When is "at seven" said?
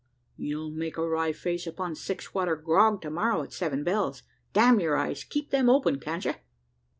3.43-3.83